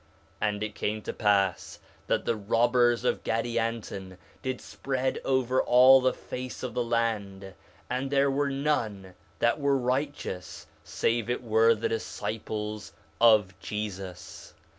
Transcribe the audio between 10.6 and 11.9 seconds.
save it were the